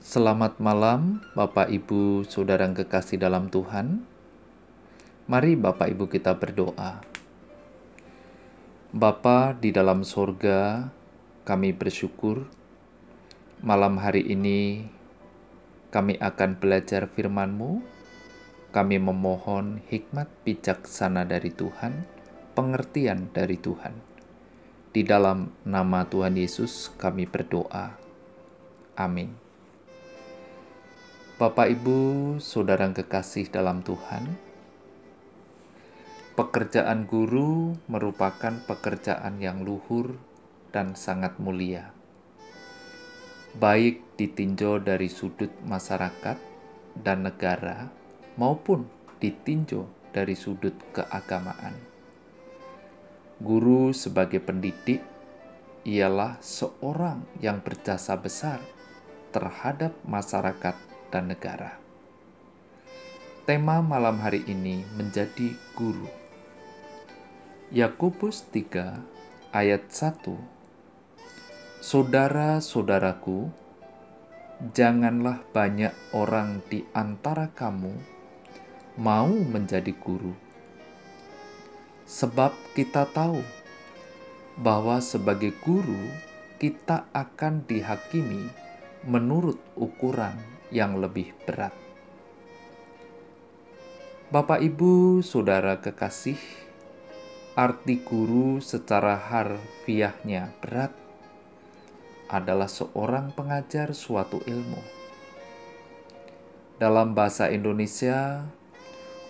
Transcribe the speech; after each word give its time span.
Selamat 0.00 0.56
malam, 0.56 1.20
Bapak, 1.36 1.68
Ibu, 1.68 2.24
saudara 2.24 2.64
yang 2.64 2.72
kekasih 2.72 3.20
dalam 3.20 3.52
Tuhan. 3.52 4.00
Mari, 5.28 5.60
Bapak, 5.60 5.92
Ibu, 5.92 6.08
kita 6.08 6.40
berdoa. 6.40 7.04
Bapa 8.96 9.52
di 9.52 9.68
dalam 9.68 10.00
sorga, 10.00 10.88
kami 11.44 11.76
bersyukur 11.76 12.48
malam 13.60 14.00
hari 14.00 14.24
ini 14.24 14.88
kami 15.92 16.16
akan 16.16 16.56
belajar 16.56 17.04
firman-Mu. 17.04 17.84
Kami 18.72 18.96
memohon 18.96 19.84
hikmat 19.92 20.32
bijaksana 20.48 21.28
dari 21.28 21.52
Tuhan, 21.52 22.08
pengertian 22.56 23.28
dari 23.36 23.60
Tuhan. 23.60 24.00
Di 24.96 25.04
dalam 25.04 25.52
nama 25.68 26.08
Tuhan 26.08 26.40
Yesus 26.40 26.88
kami 26.96 27.28
berdoa. 27.28 28.00
Amin. 28.96 29.49
Bapak, 31.40 31.72
Ibu, 31.72 32.36
saudara 32.36 32.84
kekasih 32.92 33.48
dalam 33.48 33.80
Tuhan, 33.80 34.28
pekerjaan 36.36 37.08
guru 37.08 37.80
merupakan 37.88 38.60
pekerjaan 38.68 39.40
yang 39.40 39.64
luhur 39.64 40.20
dan 40.68 40.92
sangat 40.92 41.40
mulia, 41.40 41.96
baik 43.56 44.04
ditinjau 44.20 44.84
dari 44.84 45.08
sudut 45.08 45.48
masyarakat 45.64 46.36
dan 47.00 47.24
negara 47.24 47.88
maupun 48.36 48.84
ditinjau 49.16 49.88
dari 50.12 50.36
sudut 50.36 50.76
keagamaan. 50.92 51.72
Guru 53.40 53.96
sebagai 53.96 54.44
pendidik 54.44 55.00
ialah 55.88 56.36
seorang 56.44 57.24
yang 57.40 57.64
berjasa 57.64 58.12
besar 58.20 58.60
terhadap 59.32 59.96
masyarakat 60.04 60.89
dan 61.10 61.34
negara. 61.34 61.76
Tema 63.44 63.82
malam 63.82 64.22
hari 64.22 64.46
ini 64.46 64.86
menjadi 64.94 65.52
guru. 65.74 66.06
Yakobus 67.74 68.46
3 68.54 69.02
ayat 69.50 69.90
1 69.90 71.82
Saudara-saudaraku, 71.82 73.50
janganlah 74.70 75.42
banyak 75.50 75.90
orang 76.14 76.62
di 76.70 76.86
antara 76.94 77.50
kamu 77.50 77.94
mau 79.00 79.32
menjadi 79.32 79.90
guru. 79.98 80.36
Sebab 82.06 82.54
kita 82.74 83.06
tahu 83.10 83.42
bahwa 84.60 85.00
sebagai 85.00 85.56
guru 85.64 86.10
kita 86.60 87.08
akan 87.16 87.64
dihakimi 87.64 88.52
menurut 89.08 89.56
ukuran 89.72 90.59
yang 90.70 90.98
lebih 90.98 91.34
berat. 91.46 91.74
Bapak, 94.30 94.62
ibu, 94.62 95.18
saudara 95.26 95.82
kekasih, 95.82 96.38
arti 97.58 97.98
guru 97.98 98.62
secara 98.62 99.18
harfiahnya 99.18 100.54
berat 100.62 100.94
adalah 102.30 102.70
seorang 102.70 103.34
pengajar 103.34 103.90
suatu 103.90 104.38
ilmu. 104.46 104.78
Dalam 106.78 107.12
bahasa 107.12 107.50
Indonesia, 107.50 108.46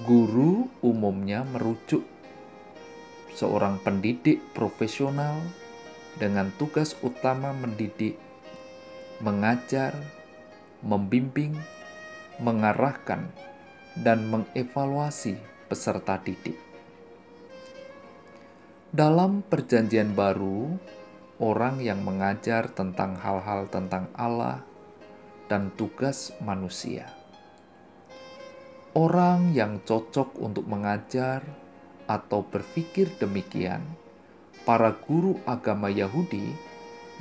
guru 0.00 0.66
umumnya 0.80 1.44
merujuk 1.44 2.02
seorang 3.36 3.76
pendidik 3.84 4.40
profesional 4.56 5.36
dengan 6.16 6.48
tugas 6.56 6.96
utama 7.04 7.52
mendidik, 7.52 8.16
mengajar, 9.20 9.92
membimbing, 10.84 11.56
mengarahkan, 12.42 13.28
dan 13.96 14.28
mengevaluasi 14.28 15.40
peserta 15.72 16.20
didik. 16.20 16.56
Dalam 18.92 19.44
Perjanjian 19.44 20.16
Baru, 20.16 20.76
orang 21.36 21.84
yang 21.84 22.00
mengajar 22.00 22.72
tentang 22.72 23.16
hal-hal 23.20 23.68
tentang 23.68 24.08
Allah 24.16 24.64
dan 25.52 25.72
tugas 25.76 26.32
manusia. 26.40 27.12
Orang 28.96 29.52
yang 29.52 29.84
cocok 29.84 30.40
untuk 30.40 30.64
mengajar 30.64 31.44
atau 32.08 32.40
berpikir 32.40 33.12
demikian, 33.20 33.84
para 34.64 34.96
guru 34.96 35.36
agama 35.44 35.92
Yahudi 35.92 36.56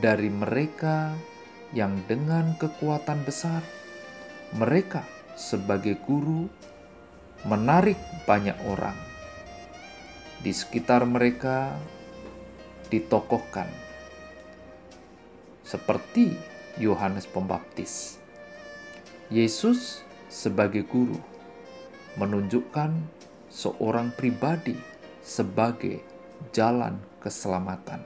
dari 0.00 0.32
mereka 0.32 1.12
yang 1.76 2.00
dengan 2.08 2.56
kekuatan 2.56 3.24
besar 3.28 3.60
mereka 4.56 5.04
sebagai 5.36 6.00
guru 6.00 6.48
menarik 7.44 8.00
banyak 8.24 8.56
orang. 8.66 8.96
Di 10.40 10.54
sekitar 10.54 11.04
mereka 11.04 11.76
ditokohkan 12.88 13.68
seperti 15.66 16.32
Yohanes 16.80 17.28
Pembaptis. 17.28 18.16
Yesus 19.28 20.00
sebagai 20.32 20.88
guru 20.88 21.20
menunjukkan 22.16 22.96
seorang 23.52 24.08
pribadi 24.16 24.72
sebagai 25.20 26.00
jalan 26.56 26.96
keselamatan. 27.20 28.00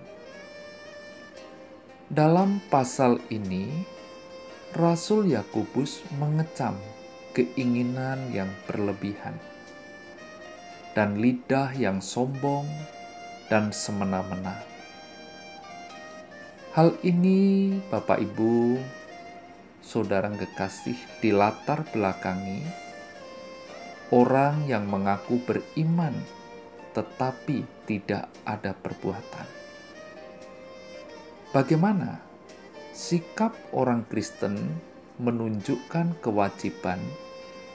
Dalam 2.13 2.61
pasal 2.69 3.25
ini, 3.33 3.73
Rasul 4.77 5.33
Yakobus 5.33 6.05
mengecam 6.21 6.77
keinginan 7.33 8.29
yang 8.37 8.53
berlebihan 8.69 9.33
dan 10.93 11.17
lidah 11.17 11.73
yang 11.73 12.05
sombong 12.05 12.69
dan 13.49 13.73
semena-mena. 13.73 14.61
Hal 16.77 16.93
ini, 17.01 17.81
Bapak 17.89 18.21
Ibu, 18.21 18.77
saudara 19.81 20.29
kekasih, 20.37 21.01
dilatar 21.25 21.89
belakangi 21.97 22.61
orang 24.13 24.69
yang 24.69 24.85
mengaku 24.85 25.41
beriman 25.49 26.13
tetapi 26.93 27.65
tidak 27.89 28.29
ada 28.45 28.77
perbuatan. 28.77 29.62
Bagaimana 31.53 32.17
sikap 32.97 33.53
orang 33.77 34.09
Kristen 34.09 34.57
menunjukkan 35.21 36.17
kewajiban 36.25 36.97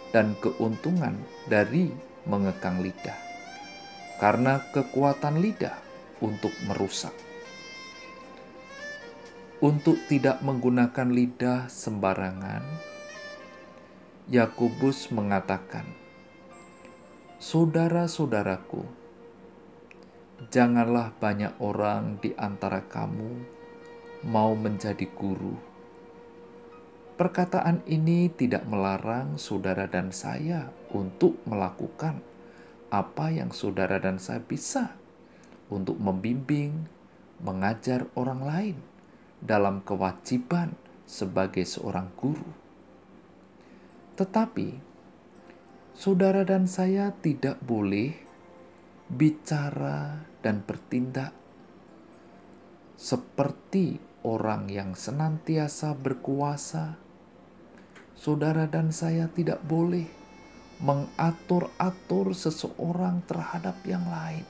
dan 0.09 0.33
keuntungan 0.41 1.13
dari 1.45 1.93
mengekang 2.25 2.81
lidah, 2.81 3.13
karena 4.17 4.65
kekuatan 4.73 5.37
lidah 5.37 5.77
untuk 6.25 6.49
merusak. 6.65 7.13
Untuk 9.61 10.01
tidak 10.09 10.41
menggunakan 10.41 11.13
lidah 11.13 11.69
sembarangan, 11.69 12.65
Yakobus 14.25 15.13
mengatakan, 15.13 15.85
"Saudara-saudaraku, 17.37 18.81
janganlah 20.49 21.13
banyak 21.21 21.53
orang 21.61 22.17
di 22.17 22.33
antara 22.41 22.81
kamu 22.81 23.56
mau 24.27 24.51
menjadi 24.59 25.07
guru. 25.15 25.55
Perkataan 27.15 27.81
ini 27.87 28.27
tidak 28.27 28.67
melarang 28.67 29.39
saudara 29.39 29.87
dan 29.87 30.11
saya 30.11 30.67
untuk 30.91 31.39
melakukan 31.47 32.19
apa 32.91 33.31
yang 33.31 33.55
saudara 33.55 33.97
dan 34.03 34.19
saya 34.19 34.43
bisa 34.43 34.99
untuk 35.71 35.95
membimbing, 35.95 36.91
mengajar 37.39 38.11
orang 38.19 38.41
lain 38.43 38.77
dalam 39.39 39.79
kewajiban 39.87 40.75
sebagai 41.07 41.63
seorang 41.63 42.11
guru. 42.19 42.51
Tetapi 44.19 44.69
saudara 45.95 46.43
dan 46.43 46.67
saya 46.67 47.15
tidak 47.23 47.63
boleh 47.63 48.11
bicara 49.07 50.27
dan 50.43 50.61
bertindak 50.67 51.31
seperti 52.99 54.06
orang 54.27 54.67
yang 54.67 54.91
senantiasa 54.91 55.95
berkuasa, 55.95 56.99
saudara 58.11 58.67
dan 58.67 58.91
saya 58.91 59.31
tidak 59.31 59.63
boleh 59.63 60.03
mengatur-atur 60.83 62.35
seseorang 62.35 63.23
terhadap 63.23 63.79
yang 63.87 64.03
lain, 64.11 64.43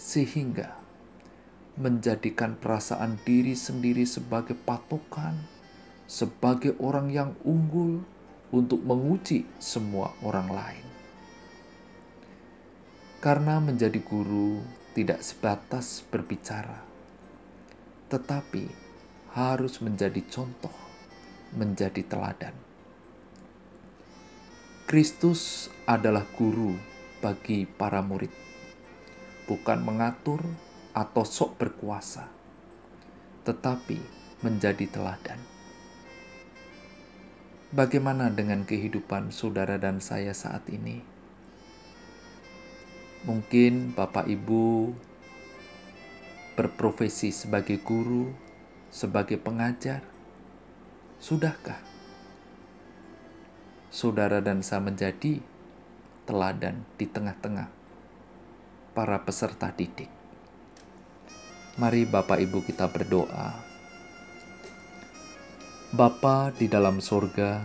sehingga 0.00 0.80
menjadikan 1.76 2.56
perasaan 2.56 3.20
diri 3.22 3.52
sendiri 3.52 4.08
sebagai 4.08 4.56
patokan, 4.56 5.36
sebagai 6.08 6.74
orang 6.80 7.12
yang 7.12 7.30
unggul 7.44 8.02
untuk 8.50 8.82
menguji 8.82 9.46
semua 9.62 10.10
orang 10.26 10.48
lain. 10.50 10.86
Karena 13.20 13.60
menjadi 13.60 14.00
guru 14.00 14.64
tidak 14.96 15.22
sebatas 15.22 16.02
berbicara, 16.10 16.89
tetapi 18.10 18.66
harus 19.30 19.78
menjadi 19.78 20.18
contoh 20.26 20.90
menjadi 21.54 22.02
teladan. 22.06 22.54
Kristus 24.86 25.70
adalah 25.86 26.26
guru 26.34 26.74
bagi 27.22 27.62
para 27.66 28.02
murid, 28.02 28.30
bukan 29.46 29.86
mengatur 29.86 30.42
atau 30.90 31.22
sok 31.22 31.62
berkuasa, 31.62 32.26
tetapi 33.46 33.98
menjadi 34.42 34.90
teladan. 34.90 35.38
Bagaimana 37.70 38.34
dengan 38.34 38.66
kehidupan 38.66 39.30
saudara 39.30 39.78
dan 39.78 40.02
saya 40.02 40.34
saat 40.34 40.66
ini? 40.66 40.98
Mungkin 43.22 43.94
Bapak 43.94 44.26
Ibu 44.26 44.90
berprofesi 46.60 47.32
sebagai 47.32 47.80
guru, 47.80 48.28
sebagai 48.92 49.40
pengajar. 49.40 50.04
Sudahkah 51.16 51.80
saudara 53.88 54.44
dan 54.44 54.60
saya 54.60 54.84
menjadi 54.84 55.40
teladan 56.28 56.84
di 57.00 57.08
tengah-tengah 57.08 57.72
para 58.92 59.24
peserta 59.24 59.72
didik? 59.72 60.12
Mari 61.80 62.04
Bapak 62.04 62.44
Ibu 62.44 62.60
kita 62.60 62.92
berdoa. 62.92 63.56
Bapa 65.96 66.52
di 66.52 66.68
dalam 66.68 67.00
surga, 67.00 67.64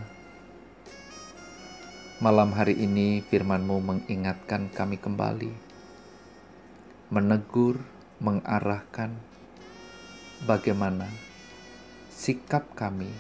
malam 2.24 2.56
hari 2.56 2.80
ini 2.80 3.20
firman-Mu 3.28 3.78
mengingatkan 3.84 4.72
kami 4.72 4.98
kembali, 4.98 5.54
menegur, 7.12 7.95
mengarahkan 8.24 9.12
bagaimana 10.48 11.12
sikap 12.08 12.72
kami 12.74 13.12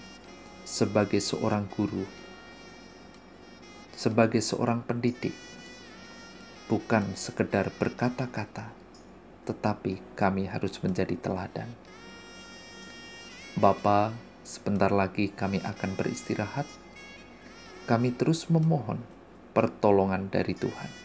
sebagai 0.63 1.19
seorang 1.19 1.67
guru, 1.67 2.07
sebagai 3.91 4.39
seorang 4.39 4.81
pendidik, 4.87 5.35
bukan 6.71 7.13
sekedar 7.19 7.69
berkata-kata, 7.75 8.71
tetapi 9.45 10.01
kami 10.15 10.47
harus 10.47 10.79
menjadi 10.81 11.19
teladan. 11.19 11.69
Bapa, 13.55 14.15
sebentar 14.43 14.89
lagi 14.91 15.31
kami 15.31 15.63
akan 15.63 15.95
beristirahat. 15.95 16.67
Kami 17.85 18.11
terus 18.11 18.49
memohon 18.49 18.97
pertolongan 19.53 20.27
dari 20.27 20.57
Tuhan. 20.57 21.04